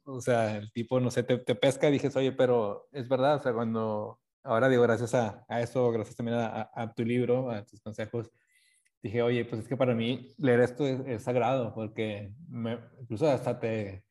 [0.04, 3.36] o sea, el tipo, no sé, te, te, pesca y dices, oye, pero es verdad,
[3.36, 7.50] o sea, cuando, ahora digo, gracias a, a eso, gracias también a, a, tu libro,
[7.50, 8.30] a tus consejos,
[9.02, 13.58] dije, oye, pues es que para mí leer esto es, sagrado, porque me, incluso hasta
[13.58, 14.04] te,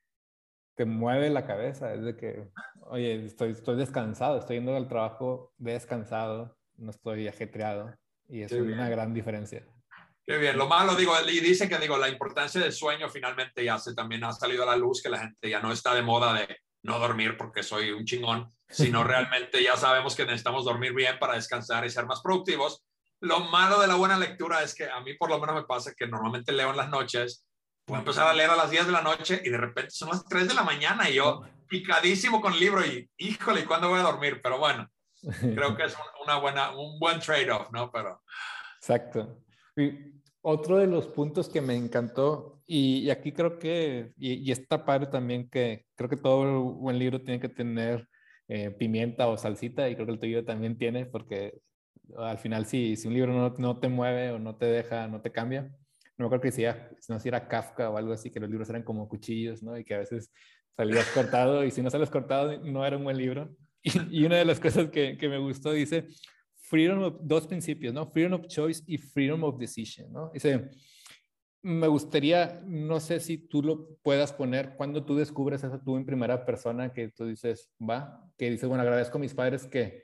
[0.76, 2.50] te mueve la cabeza, es de que,
[2.82, 7.94] oye, estoy, estoy descansado, estoy yendo al trabajo descansado, no estoy ajetreado,
[8.28, 9.68] y es una gran diferencia.
[10.28, 13.80] Qué bien, lo malo digo, y dice que digo, la importancia del sueño finalmente ya
[13.80, 16.34] se también ha salido a la luz, que la gente ya no está de moda
[16.34, 21.18] de no dormir porque soy un chingón, sino realmente ya sabemos que necesitamos dormir bien
[21.18, 22.84] para descansar y ser más productivos.
[23.22, 25.94] Lo malo de la buena lectura es que a mí por lo menos me pasa
[25.96, 27.46] que normalmente leo en las noches,
[27.86, 30.26] puedo empezar a leer a las 10 de la noche y de repente son las
[30.26, 34.04] 3 de la mañana y yo picadísimo con el libro y híjole, ¿cuándo voy a
[34.04, 34.42] dormir?
[34.44, 34.92] Pero bueno,
[35.56, 37.90] creo que es una buena, un buen trade-off, ¿no?
[37.90, 38.22] Pero...
[38.82, 39.47] Exacto.
[40.42, 45.50] Otro de los puntos que me encantó, y, aquí creo que, y, esta parte también
[45.50, 48.08] que creo que todo buen libro tiene que tener
[48.48, 51.60] eh, pimienta o salsita, y creo que el tuyo también tiene, porque
[52.18, 55.22] al final si, si un libro no, no, te mueve o no te deja, no
[55.22, 55.64] te cambia.
[56.18, 56.64] No me acuerdo que si,
[57.00, 59.78] si no si era Kafka o algo así, que los libros eran como cuchillos, ¿no?
[59.78, 60.32] Y que a veces
[60.76, 63.50] salías cortado y si no sales cortado no era un buen libro.
[63.84, 66.08] Y, y una de las cosas que, que me gustó dice,
[66.68, 68.06] freedom of, dos principios, ¿no?
[68.06, 70.32] Freedom of choice y freedom of decision, ¿no?
[70.34, 70.70] Dice,
[71.62, 76.06] me gustaría, no sé si tú lo puedas poner cuando tú descubres eso tú en
[76.06, 80.04] primera persona, que tú dices, va, que dices, bueno, agradezco a mis padres que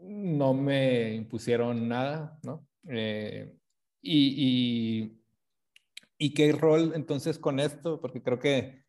[0.00, 2.66] no me impusieron nada, ¿no?
[2.88, 3.52] Eh,
[4.00, 5.20] y, y,
[6.16, 8.79] y, qué rol entonces con esto, porque creo que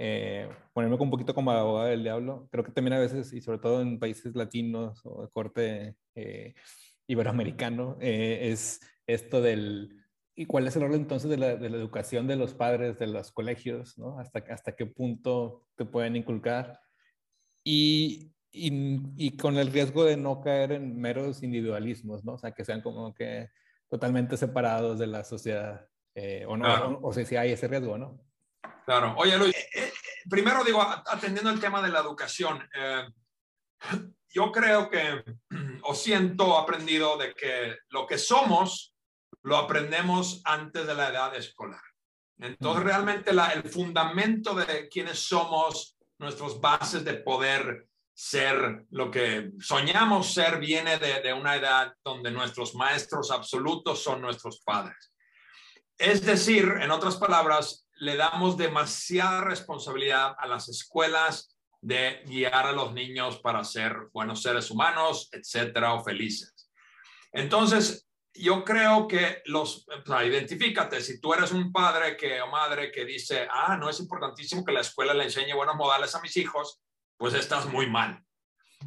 [0.00, 2.48] eh, ponerme un poquito como abogado del diablo.
[2.52, 6.54] Creo que también a veces, y sobre todo en países latinos o de corte eh,
[7.08, 9.96] iberoamericano, eh, es esto del...
[10.36, 13.08] ¿Y cuál es el rol entonces de la, de la, educación de los padres, de
[13.08, 14.20] los colegios, ¿no?
[14.20, 16.78] Hasta, hasta qué punto te pueden inculcar.
[17.64, 22.34] Y, y, y, con el riesgo de no caer en meros individualismos, ¿no?
[22.34, 23.48] O sea, que sean como que
[23.90, 25.88] totalmente separados de la sociedad.
[26.46, 28.27] o no, o, o, sea, si hay ese riesgo, ¿no?
[28.88, 29.14] Claro.
[29.18, 29.92] Oye, Luis, eh, eh,
[30.30, 33.06] primero digo, atendiendo el tema de la educación, eh,
[34.30, 35.22] yo creo que,
[35.82, 38.94] o siento aprendido de que lo que somos,
[39.42, 41.82] lo aprendemos antes de la edad escolar.
[42.38, 49.50] Entonces, realmente la, el fundamento de quiénes somos, nuestras bases de poder ser lo que
[49.60, 55.12] soñamos ser, viene de, de una edad donde nuestros maestros absolutos son nuestros padres.
[55.98, 62.72] Es decir, en otras palabras, le damos demasiada responsabilidad a las escuelas de guiar a
[62.72, 66.70] los niños para ser buenos seres humanos, etcétera, o felices.
[67.32, 72.48] Entonces, yo creo que los, o sea, identifícate, si tú eres un padre que, o
[72.48, 76.20] madre que dice, ah, no es importantísimo que la escuela le enseñe buenos modales a
[76.20, 76.80] mis hijos,
[77.16, 78.22] pues estás muy mal.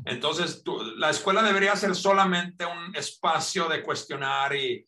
[0.05, 0.63] Entonces,
[0.95, 4.87] la escuela debería ser solamente un espacio de cuestionar y eh,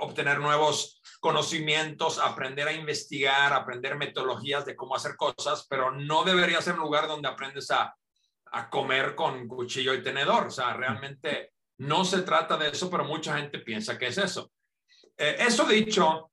[0.00, 6.62] obtener nuevos conocimientos, aprender a investigar, aprender metodologías de cómo hacer cosas, pero no debería
[6.62, 7.94] ser un lugar donde aprendes a,
[8.52, 10.46] a comer con cuchillo y tenedor.
[10.46, 14.50] O sea, realmente no se trata de eso, pero mucha gente piensa que es eso.
[15.16, 16.30] Eh, eso dicho,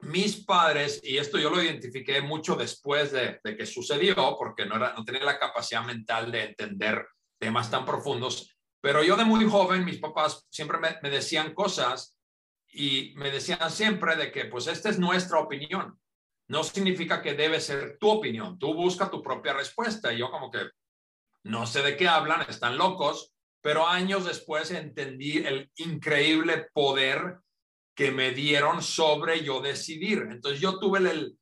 [0.00, 4.76] mis padres, y esto yo lo identifiqué mucho después de, de, que sucedió, porque no,
[4.76, 7.06] era, no tenía la capacidad mental de entender
[7.38, 12.15] temas tan profundos, pero yo de muy joven, mis papás siempre me, me decían cosas
[12.76, 15.98] y me decían siempre de que pues esta es nuestra opinión.
[16.48, 18.58] No significa que debe ser tu opinión.
[18.58, 20.12] Tú busca tu propia respuesta.
[20.12, 20.60] Y yo como que
[21.44, 27.38] no sé de qué hablan, están locos, pero años después entendí el increíble poder
[27.96, 30.28] que me dieron sobre yo decidir.
[30.30, 31.38] Entonces yo tuve el,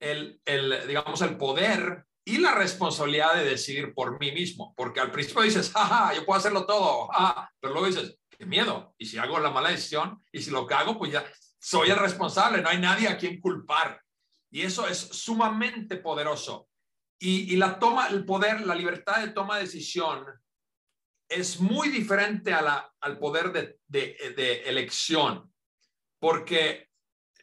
[0.00, 5.12] el, el, digamos, el poder y la responsabilidad de decidir por mí mismo, porque al
[5.12, 7.08] principio dices, jaja, yo puedo hacerlo todo,
[7.60, 8.94] pero luego dices, qué miedo.
[8.98, 11.24] Y si hago la mala decisión y si lo hago, pues ya
[11.58, 14.02] soy el responsable, no hay nadie a quien culpar.
[14.50, 16.68] Y eso es sumamente poderoso.
[17.18, 20.24] Y, la toma, el poder, la libertad de toma de decisión
[21.28, 25.50] es muy diferente a la, al poder de, de, de elección,
[26.20, 26.90] porque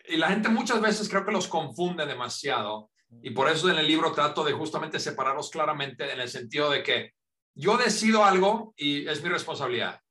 [0.06, 2.92] y la gente muchas veces creo que los confunde demasiado.
[3.22, 6.84] Y por eso en el libro trato de justamente separarlos claramente en el sentido de
[6.84, 7.14] que
[7.56, 10.03] yo decido algo y es mi responsabilidad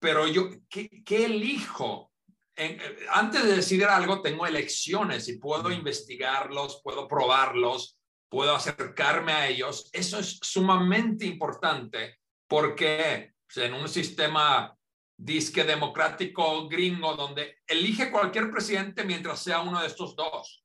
[0.00, 2.10] pero yo, ¿qué, qué elijo?
[2.56, 9.46] En, antes de decidir algo, tengo elecciones y puedo investigarlos, puedo probarlos, puedo acercarme a
[9.46, 9.90] ellos.
[9.92, 14.74] Eso es sumamente importante porque pues, en un sistema
[15.16, 20.64] disque democrático gringo donde elige cualquier presidente mientras sea uno de estos dos.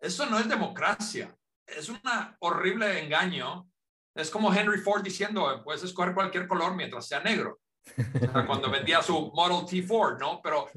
[0.00, 2.00] Eso no es democracia, es un
[2.40, 3.68] horrible engaño.
[4.14, 7.60] Es como Henry Ford diciendo, puedes escoger cualquier color mientras sea negro
[8.46, 10.40] cuando vendía su Model T Ford, ¿no?
[10.42, 10.68] Pero,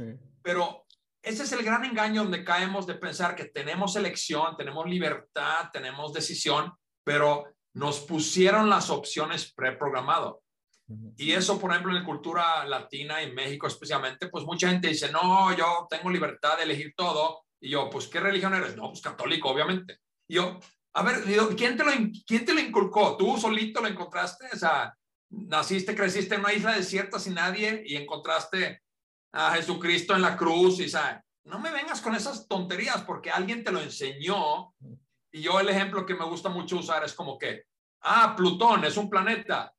[0.41, 0.85] pero
[1.21, 6.13] ese es el gran engaño donde caemos de pensar que tenemos elección, tenemos libertad, tenemos
[6.13, 10.41] decisión, pero nos pusieron las opciones preprogramado.
[11.17, 15.11] Y eso, por ejemplo, en la cultura latina y México especialmente, pues mucha gente dice,
[15.11, 17.45] no, yo tengo libertad de elegir todo.
[17.61, 18.75] Y yo, pues, ¿qué religión eres?
[18.75, 19.99] No, pues católico, obviamente.
[20.27, 20.59] Y yo,
[20.93, 21.23] a ver,
[21.55, 21.91] ¿quién te lo,
[22.25, 23.15] quién te lo inculcó?
[23.15, 24.47] ¿Tú solito lo encontraste?
[24.51, 24.93] O sea,
[25.31, 28.83] naciste, creciste en una isla desierta sin nadie y encontraste
[29.31, 33.63] a Jesucristo en la cruz y sabes, no me vengas con esas tonterías porque alguien
[33.63, 34.73] te lo enseñó.
[35.31, 37.63] Y yo el ejemplo que me gusta mucho usar es como que,
[38.01, 39.73] ah, Plutón es un planeta.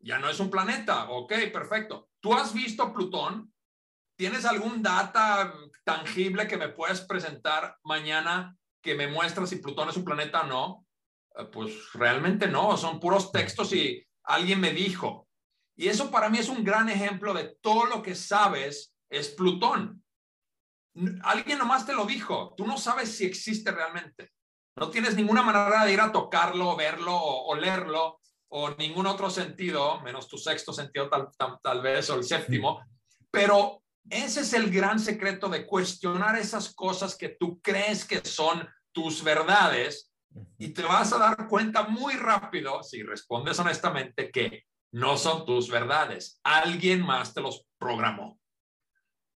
[0.00, 1.10] Ya no es un planeta.
[1.10, 2.08] Ok, perfecto.
[2.20, 3.52] ¿Tú has visto Plutón?
[4.16, 9.96] ¿Tienes algún data tangible que me puedes presentar mañana que me muestra si Plutón es
[9.96, 10.86] un planeta o no?
[11.36, 15.26] Eh, pues realmente no, son puros textos y alguien me dijo.
[15.76, 20.04] Y eso para mí es un gran ejemplo de todo lo que sabes es Plutón.
[21.22, 24.32] Alguien nomás te lo dijo, tú no sabes si existe realmente.
[24.76, 30.00] No tienes ninguna manera de ir a tocarlo, verlo o olerlo o ningún otro sentido,
[30.00, 32.82] menos tu sexto sentido tal, tal, tal vez o el séptimo.
[33.30, 38.68] Pero ese es el gran secreto de cuestionar esas cosas que tú crees que son
[38.92, 40.07] tus verdades
[40.58, 45.70] y te vas a dar cuenta muy rápido, si respondes honestamente, que no son tus
[45.70, 46.40] verdades.
[46.42, 48.38] Alguien más te los programó.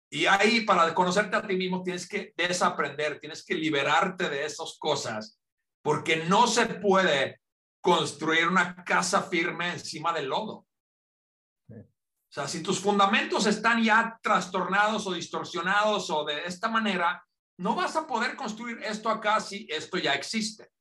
[0.09, 4.77] Y ahí, para conocerte a ti mismo, tienes que desaprender, tienes que liberarte de esas
[4.77, 5.39] cosas
[5.81, 7.41] porque no se puede
[7.81, 10.67] construir una casa firme encima del lodo.
[11.69, 17.25] O sea, si tus fundamentos están ya trastornados o distorsionados o de esta manera,
[17.57, 20.71] no vas a poder construir esto acá si esto ya existe.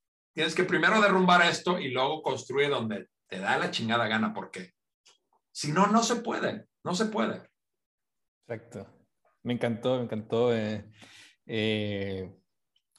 [0.40, 4.72] Tienes que primero derrumbar esto y luego construir donde te da la chingada gana, porque
[5.52, 7.42] si no, no se puede, no se puede.
[8.48, 8.86] Exacto.
[9.42, 10.56] Me encantó, me encantó.
[10.56, 10.90] Eh,
[11.44, 12.34] eh,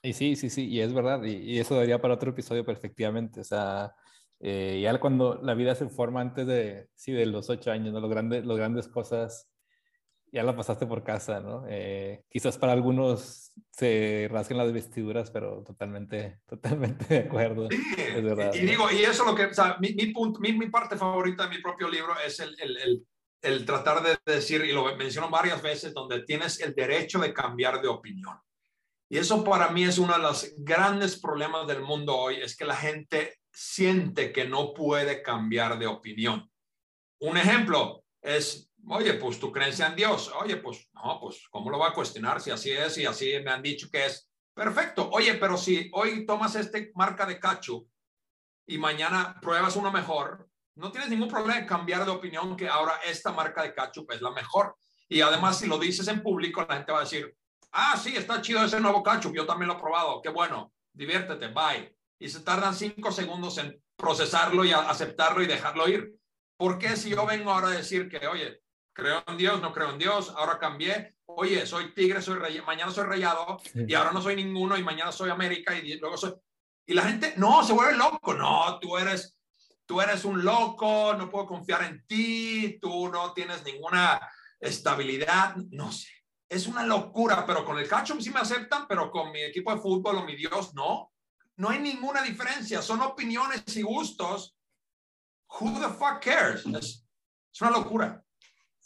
[0.04, 3.42] y sí, sí, sí, y es verdad, y, y, eso daría para otro episodio perfectamente.
[3.42, 3.92] O sea,
[4.40, 8.02] eh, ya cuando la vida se forma antes de, sí, de los ocho años, ¿no?
[8.02, 9.51] Los grandes, los grandes cosas
[10.32, 11.66] ya la pasaste por casa, ¿no?
[11.68, 17.68] Eh, quizás para algunos se rasguen las vestiduras, pero totalmente, totalmente de acuerdo.
[17.70, 20.40] Sí, es verdad, y, digo, y eso es lo que, o sea, mi, mi, punto,
[20.40, 23.08] mi, mi, parte favorita de mi propio libro es el, el, el,
[23.42, 27.82] el tratar de decir, y lo menciono varias veces, donde tienes el derecho de cambiar
[27.82, 28.38] de opinión.
[29.10, 32.64] Y eso para mí es uno de los grandes problemas del mundo hoy, es que
[32.64, 36.50] la gente siente que no puede cambiar de opinión.
[37.20, 40.32] Un ejemplo es, oye, pues tu creencia en Dios.
[40.42, 43.52] Oye, pues no, pues ¿cómo lo va a cuestionar si así es y así me
[43.52, 44.30] han dicho que es?
[44.54, 45.10] Perfecto.
[45.12, 47.86] Oye, pero si hoy tomas este marca de cacho
[48.68, 53.00] y mañana pruebas uno mejor, no tienes ningún problema en cambiar de opinión que ahora
[53.06, 54.76] esta marca de cacho es la mejor.
[55.10, 57.36] Y además, si lo dices en público, la gente va a decir,
[57.72, 61.48] ah, sí, está chido ese nuevo cacho, yo también lo he probado, qué bueno, diviértete,
[61.48, 66.14] bye y se tardan cinco segundos en procesarlo y aceptarlo y dejarlo ir.
[66.56, 68.62] ¿Por qué si yo vengo ahora a decir que, oye,
[69.02, 72.92] creo en Dios, no creo en Dios, ahora cambié, oye, soy tigre, soy rey, mañana
[72.92, 76.34] soy rayado y ahora no soy ninguno y mañana soy América y luego soy...
[76.86, 79.38] Y la gente, no, se vuelve loco, no, tú eres,
[79.86, 84.20] tú eres un loco, no puedo confiar en ti, tú no tienes ninguna
[84.60, 86.10] estabilidad, no sé.
[86.50, 89.82] Es una locura, pero con el cacho sí me aceptan, pero con mi equipo de
[89.82, 91.12] fútbol o mi Dios no
[91.62, 94.56] no hay ninguna diferencia, son opiniones y gustos.
[95.60, 96.66] Who the fuck cares?
[96.66, 97.06] Es,
[97.62, 98.24] una locura.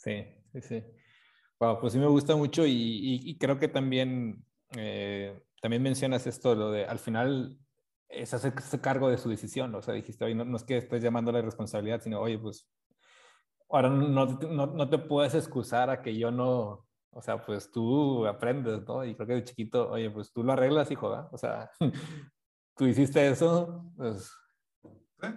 [0.06, 0.84] Sí, sí, sí.
[1.58, 4.44] Wow, pues sí me gusta mucho y, creo que también,
[4.76, 7.58] eh, también mencionas esto, lo de al final
[8.08, 9.74] es hacerse cargo de su decisión.
[9.74, 12.70] O sea, dijiste, oye, no, no es que estés llamando la responsabilidad, sino, oye, pues
[13.68, 18.26] ahora no, no, no, te puedes excusar a que yo no, o sea, pues tú
[18.28, 19.04] aprendes, ¿no?
[19.04, 21.28] Y creo que de chiquito, oye, pues tú lo arreglas, hijo, ¿verdad?
[21.32, 21.68] O sea,
[22.76, 24.32] tú hiciste eso, pues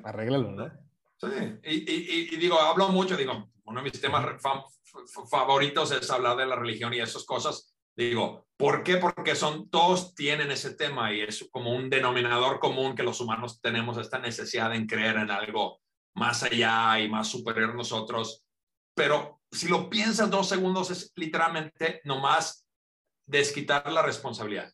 [0.03, 0.71] arréglalo, ¿no?
[1.17, 4.41] Sí, y, y, y, digo, hablo mucho, digo, uno de mis temas
[5.29, 7.73] favoritos es hablar de la religión y esas cosas.
[7.95, 8.97] Digo, ¿por qué?
[8.97, 13.59] Porque son, todos tienen ese tema y es como un denominador común que los humanos
[13.61, 15.79] tenemos esta necesidad de creer en algo
[16.15, 18.43] más allá y más superior a nosotros.
[18.95, 22.65] Pero si lo piensas dos segundos, es literalmente nomás
[23.25, 24.73] desquitar la responsabilidad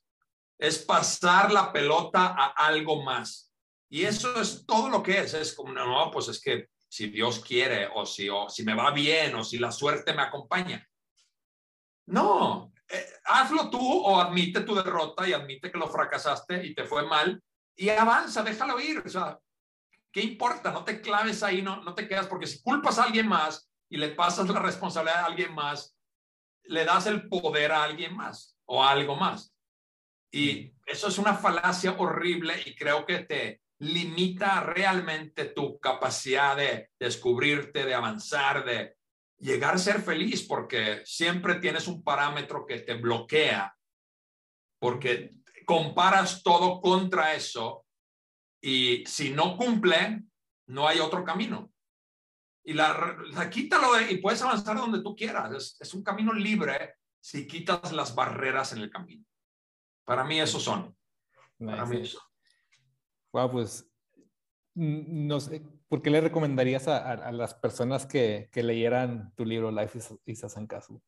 [0.57, 3.51] es pasar la pelota a algo más.
[3.89, 5.33] Y eso es todo lo que es.
[5.33, 8.89] Es como, no, pues es que si Dios quiere o si, o si me va
[8.91, 10.87] bien o si la suerte me acompaña.
[12.07, 16.85] No, eh, hazlo tú o admite tu derrota y admite que lo fracasaste y te
[16.85, 17.43] fue mal
[17.75, 18.99] y avanza, déjalo ir.
[19.05, 19.37] O sea,
[20.09, 20.71] ¿qué importa?
[20.71, 23.97] No te claves ahí, no, no te quedas, porque si culpas a alguien más y
[23.97, 25.97] le pasas la responsabilidad a alguien más,
[26.63, 29.53] le das el poder a alguien más o a algo más.
[30.31, 36.91] Y eso es una falacia horrible y creo que te limita realmente tu capacidad de
[36.99, 38.95] descubrirte, de avanzar, de
[39.37, 43.75] llegar a ser feliz, porque siempre tienes un parámetro que te bloquea,
[44.79, 45.35] porque
[45.65, 47.85] comparas todo contra eso
[48.61, 50.23] y si no cumple,
[50.67, 51.71] no hay otro camino.
[52.63, 55.51] Y la, quítalo y puedes avanzar donde tú quieras.
[55.51, 59.23] Es, es un camino libre si quitas las barreras en el camino.
[60.03, 60.95] Para mí esos son.
[61.59, 62.21] Para mí eso.
[63.35, 63.85] Wow, pues
[64.75, 69.97] no sé, ¿por qué le recomendarías a, las personas que, que, leyeran tu libro Life
[69.97, 71.03] is, is a Sankasu?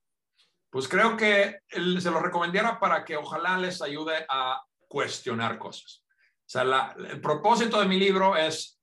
[0.70, 6.04] Pues creo que se lo recomendaría para que ojalá les ayude a cuestionar cosas.
[6.46, 8.78] O sea, el propósito de mi libro es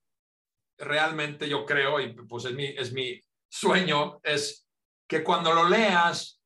[0.79, 4.67] realmente, yo creo, y pues es mi, es mi sueño, es
[5.07, 6.41] que cuando lo leas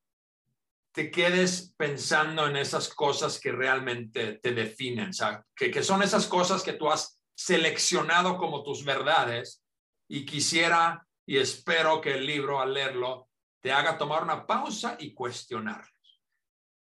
[0.92, 5.12] te quedes pensando en esas cosas que realmente te definen,
[5.56, 9.64] que, que son esas cosas que tú has seleccionado como tus verdades
[10.10, 13.30] y quisiera y espero que el libro al leerlo
[13.62, 16.22] te haga tomar una pausa y cuestionarlos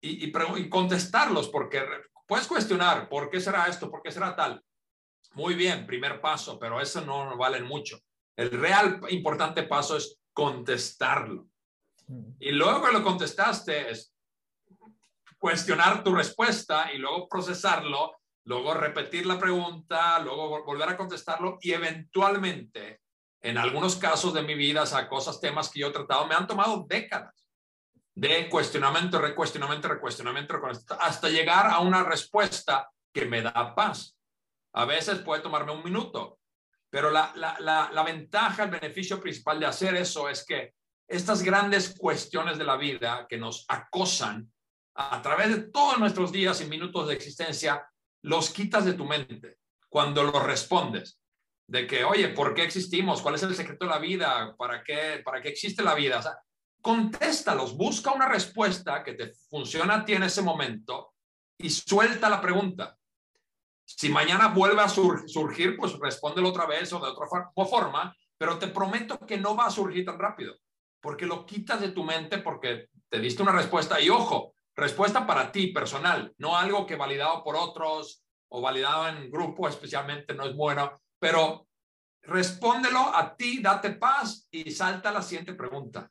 [0.02, 1.84] y, y, y contestarlos porque
[2.28, 4.64] puedes cuestionar por qué será esto, por qué será tal.
[5.34, 8.00] Muy bien, primer paso, pero eso no vale mucho.
[8.38, 11.48] El real importante paso es contestarlo.
[12.40, 14.14] Y luego lo contestaste es
[15.38, 21.74] cuestionar tu respuesta y luego procesarlo luego repetir la pregunta, luego volver a contestarlo y
[21.74, 23.02] eventualmente,
[23.42, 26.48] en algunos casos de mi vida, a cosas, temas que yo he tratado, me han
[26.48, 27.50] tomado décadas
[28.14, 30.60] de cuestionamiento, recuestionamiento, recuestionamiento,
[31.00, 34.18] hasta llegar a una respuesta que me da paz.
[34.74, 36.40] A veces puede tomarme un minuto,
[36.90, 40.74] pero la, la, la, ventaja, el beneficio principal de hacer eso es que
[41.08, 44.52] estas grandes cuestiones de la vida que nos acosan
[44.96, 47.88] a través de todos nuestros días y minutos de existencia,
[48.24, 49.58] los quitas de tu mente
[49.90, 51.20] cuando los respondes.
[51.68, 53.22] De que, oye, ¿por qué existimos?
[53.22, 54.56] ¿Cuál es el secreto de la vida?
[54.56, 56.20] ¿Para qué, para qué existe la vida?
[56.20, 56.38] O sea,
[56.82, 61.16] contéstalos, busca una respuesta que te funciona a ti en ese momento
[61.58, 62.98] y suelta la pregunta.
[63.84, 68.68] Si mañana vuelve a surgir, pues respóndelo otra vez o de otra forma, pero te
[68.68, 70.56] prometo que no va a surgir tan rápido,
[71.06, 75.52] porque lo quitas de tu mente porque te diste una respuesta y ojo, respuesta para
[75.52, 80.56] ti personal, no algo que validado por otros o validado en grupo especialmente no es
[80.56, 81.68] bueno, pero
[82.24, 86.10] respóndelo a ti, date paz y salta a la siguiente pregunta.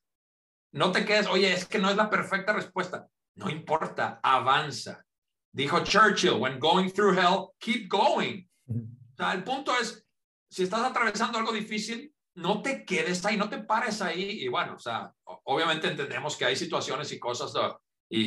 [0.70, 3.09] No te quedes, oye, es que no es la perfecta respuesta.
[3.34, 5.05] No importa, avanza.
[5.53, 8.49] Dijo Churchill, when going through hell, keep going.
[8.68, 10.07] O sea, el punto es,
[10.49, 14.43] si estás atravesando algo difícil, no te quedes ahí, no te pares ahí.
[14.43, 15.12] Y bueno, o sea,
[15.45, 17.53] obviamente entendemos que hay situaciones y cosas
[18.09, 18.20] y,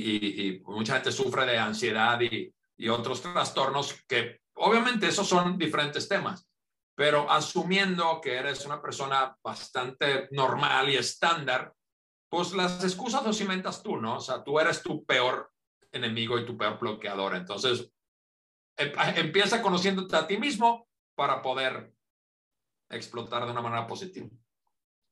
[0.47, 6.07] y, mucha gente sufre de ansiedad y, y otros trastornos que obviamente esos son diferentes
[6.07, 6.47] temas.
[6.95, 11.73] Pero asumiendo que eres una persona bastante normal y estándar,
[12.29, 14.15] pues las excusas los inventas tú, ¿no?
[14.17, 15.51] O sea, tú eres tu peor
[15.91, 17.35] enemigo y tu peor bloqueador.
[17.35, 17.91] Entonces,
[18.77, 21.93] em, empieza conociéndote a ti mismo para poder
[22.89, 24.27] explotar de una manera positiva.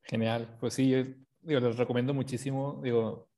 [0.03, 0.57] Genial.
[0.59, 0.89] Pues sí,
[1.41, 2.79] yo les recomiendo muchísimo.
[2.83, 3.29] Digo,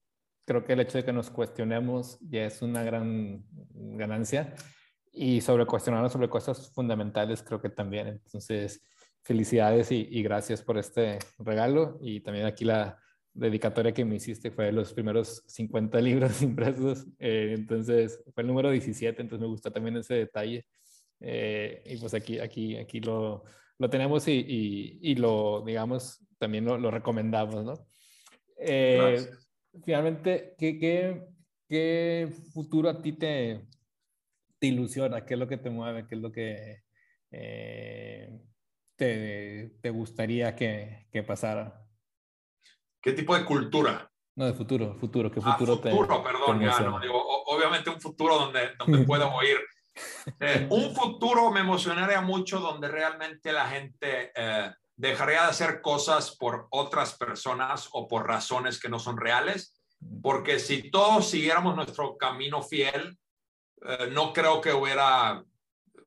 [0.46, 4.54] creo que el hecho de que nos cuestionemos ya es una gran ganancia.
[5.12, 8.08] Y sobre cuestionarnos sobre cosas fundamentales, creo que también.
[8.08, 8.84] Entonces,
[9.24, 11.98] felicidades y, y gracias por este regalo.
[12.02, 13.00] Y también aquí la,
[13.38, 18.72] dedicatoria que me hiciste fue los primeros 50 libros impresos, eh, entonces fue el número
[18.72, 20.66] 17, entonces me gustó también ese detalle.
[21.20, 23.44] Eh, y pues aquí, aquí, aquí lo,
[23.80, 27.74] lo tenemos y, y, lo, digamos, también lo, lo recomendamos, ¿no?
[28.60, 29.30] Eh,
[29.84, 31.28] finalmente, ¿qué, ¿qué,
[31.68, 33.68] qué, futuro a ti te,
[34.60, 35.26] te ilusiona?
[35.26, 36.08] ¿Qué es lo que te mueve?
[36.08, 36.84] ¿Qué es lo que
[37.30, 41.86] te, te gustaría que, que pasara?
[43.02, 44.12] ¿Qué tipo de cultura?
[44.38, 48.00] No, de futuro, futuro, ¿qué ah, futuro te futuro, perdón, ya, no, digo, obviamente un
[48.00, 49.58] futuro donde, donde puedo oír.
[50.70, 56.68] Un futuro me emocionaría mucho donde realmente la gente eh, dejaría de hacer cosas por
[56.72, 59.80] otras personas o por razones que no son reales,
[60.22, 63.18] porque si todos siguiéramos nuestro camino fiel,
[63.82, 65.44] eh, no creo que hubiera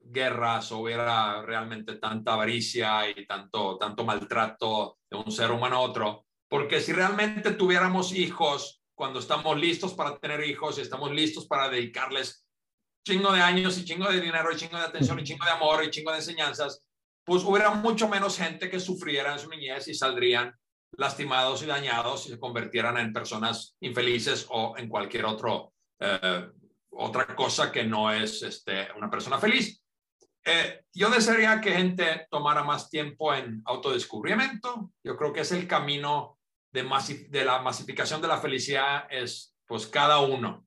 [0.03, 6.27] guerras, hubiera realmente tanta avaricia y tanto, tanto maltrato de un ser humano a otro.
[6.49, 11.69] Porque si realmente tuviéramos hijos, cuando estamos listos para tener hijos y estamos listos para
[11.69, 12.45] dedicarles
[13.05, 15.85] chingo de años y chingo de dinero y chingo de atención y chingo de amor
[15.85, 16.83] y chingo de enseñanzas,
[17.25, 20.55] pues hubiera mucho menos gente que sufriera en su niñez y saldrían
[20.97, 26.49] lastimados y dañados y se convirtieran en personas infelices o en cualquier otro, eh,
[26.91, 29.83] otra cosa que no es este, una persona feliz.
[30.45, 34.91] Eh, yo desearía que gente tomara más tiempo en autodescubrimiento.
[35.05, 36.39] Yo creo que es el camino
[36.73, 40.67] de, la masificación de la felicidad es pues cada uno.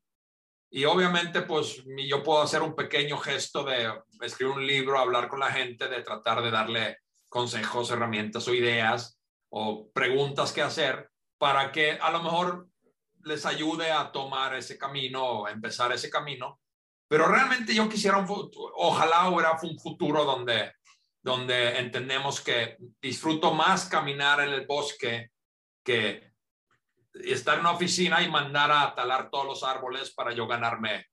[0.76, 5.39] Y obviamente pues yo puedo hacer un pequeño gesto de escribir un libro, hablar con
[5.39, 6.97] la gente, de tratar de darle
[7.30, 9.19] consejos, herramientas o ideas
[9.49, 12.69] o preguntas que hacer para que a lo mejor
[13.24, 16.59] les ayude a tomar ese camino o empezar ese camino.
[17.07, 18.28] Pero realmente yo quisiera, un,
[18.76, 20.71] ojalá hubiera un futuro donde,
[21.21, 25.30] donde entendemos que disfruto más caminar en el bosque
[25.86, 26.33] que
[27.14, 31.07] estar en una oficina y mandar a talar todos los árboles para yo ganarme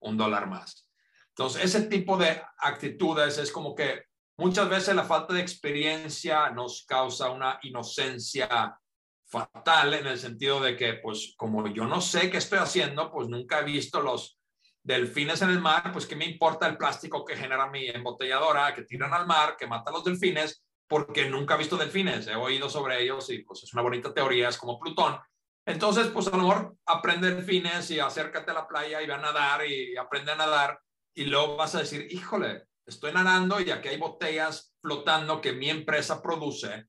[0.00, 0.88] un dólar más.
[1.28, 4.04] Entonces, ese tipo de actitudes es como que
[4.36, 8.78] muchas veces la falta de experiencia nos causa una inocencia
[9.26, 13.28] fatal en el sentido de que, pues, como yo no sé qué estoy haciendo, pues
[13.28, 14.38] nunca he visto los
[14.82, 18.82] delfines en el mar, pues qué me importa el plástico que genera mi embotelladora, que
[18.82, 22.68] tiran al mar, que mata a los delfines, porque nunca he visto delfines, he oído
[22.68, 25.18] sobre ellos y pues es una bonita teoría, es como Plutón.
[25.66, 27.44] Entonces, pues a lo mejor aprende
[27.88, 30.78] y acércate a la playa y ve a nadar y aprende a nadar
[31.14, 35.70] y luego vas a decir, híjole, estoy nadando y aquí hay botellas flotando que mi
[35.70, 36.86] empresa produce.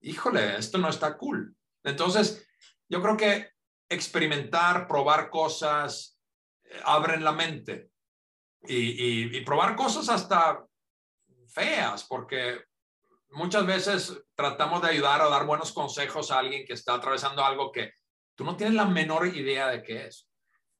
[0.00, 1.54] Híjole, esto no está cool.
[1.84, 2.46] Entonces,
[2.88, 3.50] yo creo que
[3.88, 6.18] experimentar, probar cosas,
[6.64, 7.90] eh, abren la mente.
[8.68, 10.64] y, y, probar cosas hasta
[11.46, 12.64] feas, porque
[13.30, 17.70] muchas veces tratamos de ayudar o dar buenos consejos a alguien que está atravesando algo
[17.70, 17.92] que
[18.36, 20.28] tú no tienes la menor idea de qué es.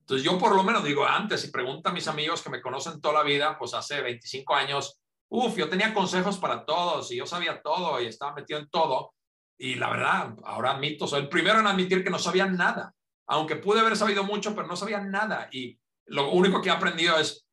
[0.00, 3.00] Entonces yo por lo menos digo antes y pregunta a mis amigos que me conocen
[3.00, 7.26] toda la vida, pues hace 25 años, uff, yo tenía consejos para todos y yo
[7.26, 9.14] sabía todo y estaba metido en todo.
[9.58, 12.94] Y la verdad, ahora admito, soy el primero en admitir que no sabía nada,
[13.26, 15.48] aunque pude haber sabido mucho, pero no sabía nada.
[15.50, 17.44] Y lo único que he aprendido es,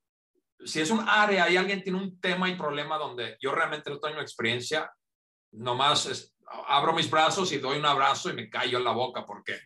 [0.64, 4.00] si es un área y alguien tiene un tema y problema donde yo realmente no
[4.00, 4.92] tengo experiencia,
[5.52, 6.34] nomás
[6.68, 9.60] abro mis brazos y doy un abrazo y me callo en la boca porque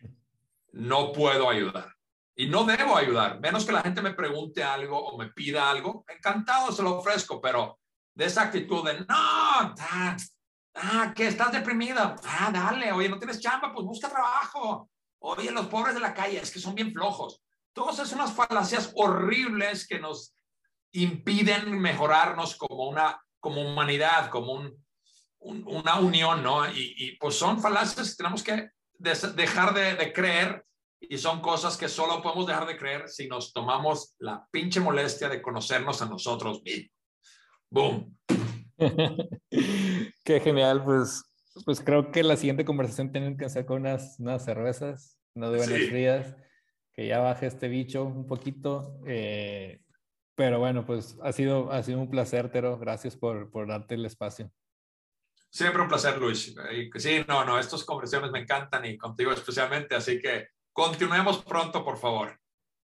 [0.78, 1.94] no puedo ayudar.
[2.36, 6.04] Y no debo ayudar, menos que la gente me pregunte algo o me pida algo,
[6.08, 7.80] encantado se lo ofrezco, pero
[8.14, 10.16] de esa actitud de, no, ah,
[10.74, 14.88] ah, que estás deprimida, ah, dale, oye, no tienes chamba, pues busca trabajo.
[15.20, 17.42] Oye, los pobres de la calle, es que son bien flojos.
[17.72, 20.36] Todas esas unas falacias horribles que nos
[20.92, 24.84] impiden mejorarnos como una, como humanidad, como un,
[25.40, 26.70] una unión, ¿no?
[26.70, 30.67] Y, pues son falacias tenemos que dejar de, de creer
[31.00, 35.28] y son cosas que solo podemos dejar de creer si nos tomamos la pinche molestia
[35.28, 36.90] de conocernos a nosotros mismos.
[37.70, 38.16] ¡Boom!
[40.24, 41.24] Qué genial, pues,
[41.64, 45.58] pues creo que la siguiente conversación tienen que hacer con unas, unas cervezas, no de
[45.58, 46.36] buenas frías,
[46.92, 49.00] que ya baje este bicho un poquito.
[49.06, 49.82] Eh,
[50.34, 52.78] pero bueno, pues ha sido, ha sido un placer, Tero.
[52.78, 54.52] Gracias por, por darte el espacio.
[55.50, 56.54] Siempre un placer, Luis.
[56.96, 60.48] Sí, no, no, estas conversaciones me encantan y contigo especialmente, así que
[60.78, 62.38] continuemos pronto, por favor.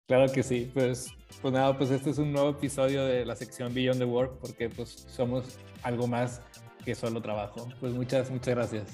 [0.07, 1.11] Claro que sí, pues,
[1.41, 4.69] pues nada, pues este es un nuevo episodio de la sección Beyond the Work, porque
[4.69, 6.43] pues somos algo más
[6.85, 7.67] que solo trabajo.
[7.81, 8.93] Pues muchas, muchas gracias.